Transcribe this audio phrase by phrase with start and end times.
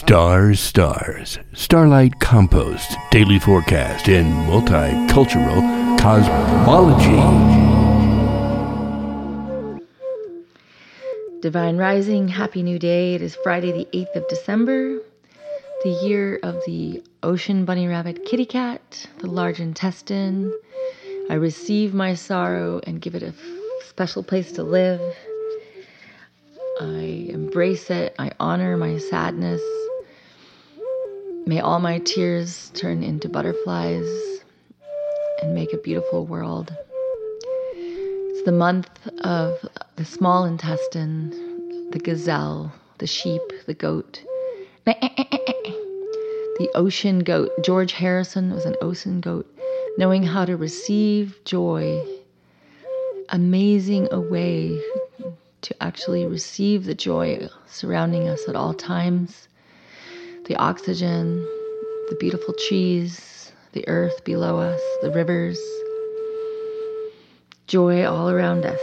[0.00, 5.60] Stars, stars, starlight compost, daily forecast, and multicultural
[6.00, 7.20] cosmology.
[11.42, 13.14] Divine Rising, happy new day.
[13.14, 15.00] It is Friday, the 8th of December,
[15.84, 20.50] the year of the ocean bunny rabbit kitty cat, the large intestine.
[21.28, 23.34] I receive my sorrow and give it a
[23.84, 25.02] special place to live.
[26.80, 28.14] I embrace it.
[28.18, 29.60] I honor my sadness.
[31.46, 34.06] May all my tears turn into butterflies
[35.42, 36.74] and make a beautiful world.
[37.74, 38.90] It's the month
[39.24, 39.54] of
[39.96, 41.30] the small intestine,
[41.90, 44.22] the gazelle, the sheep, the goat,
[44.84, 47.50] the ocean goat.
[47.62, 49.52] George Harrison was an ocean goat,
[49.98, 52.04] knowing how to receive joy,
[53.30, 54.80] amazing a way
[55.62, 59.48] to actually receive the joy surrounding us at all times
[60.50, 61.46] the oxygen,
[62.08, 65.60] the beautiful trees, the earth below us, the rivers,
[67.68, 68.80] joy all around us.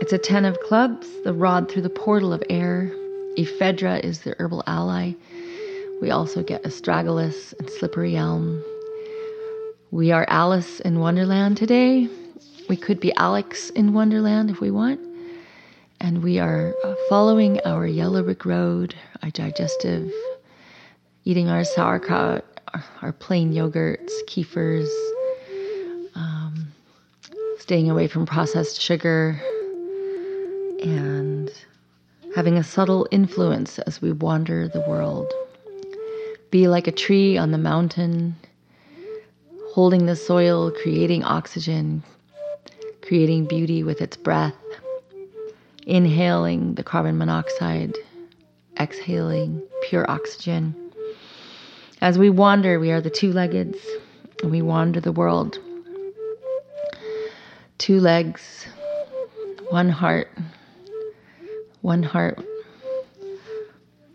[0.00, 2.92] It's a ten of clubs, the rod through the portal of air.
[3.36, 5.14] Ephedra is the herbal ally.
[6.00, 8.62] We also get astragalus and slippery elm.
[9.90, 12.08] We are Alice in Wonderland today.
[12.68, 15.00] We could be Alex in Wonderland if we want
[16.00, 20.12] and we are uh, following our yellow brick road, our digestive,
[21.24, 22.44] eating our sauerkraut,
[23.02, 24.88] our, plain yogurts, kefirs,
[26.14, 26.68] um,
[27.58, 29.40] staying away from processed sugar,
[30.82, 31.50] and
[32.34, 35.32] having a subtle influence as we wander the world.
[36.50, 38.36] Be like a tree on the mountain,
[39.72, 42.02] holding the soil, creating oxygen,
[43.02, 44.54] creating beauty with its breath
[45.86, 47.94] inhaling the carbon monoxide,
[48.78, 50.74] exhaling pure oxygen.
[52.04, 53.78] As we wander, we are the two leggeds,
[54.42, 55.58] and we wander the world.
[57.78, 58.66] Two legs,
[59.70, 60.28] one heart,
[61.80, 62.38] one heart,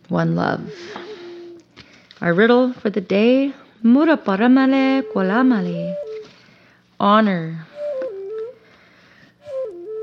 [0.08, 0.72] one love.
[2.22, 5.96] Our riddle for the day Mura paramale kolamale.
[7.00, 7.66] Honor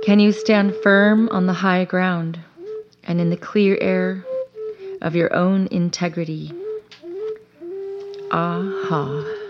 [0.05, 2.41] can you stand firm on the high ground
[3.05, 4.25] and in the clear air
[5.03, 6.53] of your own integrity?
[8.37, 9.46] 啊好。